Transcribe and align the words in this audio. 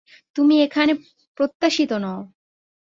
তুমি 0.35 0.55
এখানে 0.61 0.93
প্রত্যাশিত 1.37 1.91
নও। 2.03 2.19